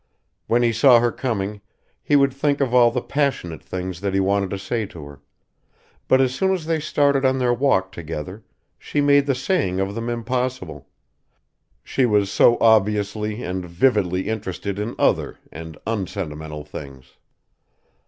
When 0.47 0.63
he 0.63 0.73
saw 0.73 0.99
her 0.99 1.11
coming 1.11 1.61
he 2.01 2.15
would 2.15 2.33
think 2.33 2.59
of 2.59 2.73
all 2.73 2.89
the 2.89 3.03
passionate 3.03 3.61
things 3.61 4.01
that 4.01 4.15
he 4.15 4.19
wanted 4.19 4.49
to 4.49 4.57
say 4.57 4.87
to 4.87 5.05
her; 5.05 5.21
but 6.07 6.19
as 6.19 6.33
soon 6.33 6.51
as 6.55 6.65
they 6.65 6.79
started 6.79 7.23
on 7.23 7.37
their 7.37 7.53
walk 7.53 7.91
together 7.91 8.43
she 8.79 8.99
made 8.99 9.27
the 9.27 9.35
saying 9.35 9.79
of 9.79 9.93
them 9.93 10.09
impossible 10.09 10.87
she 11.83 12.07
was 12.07 12.31
so 12.31 12.57
obviously 12.59 13.43
and 13.43 13.63
vividly 13.67 14.27
interested 14.27 14.79
in 14.79 14.95
other 14.97 15.37
and 15.51 15.77
unsentimental 15.85 16.63
things. 16.63 17.17